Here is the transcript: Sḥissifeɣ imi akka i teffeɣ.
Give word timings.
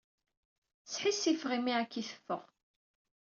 Sḥissifeɣ 0.93 1.51
imi 1.57 1.73
akka 1.81 1.95
i 1.99 2.03
teffeɣ. 2.09 2.43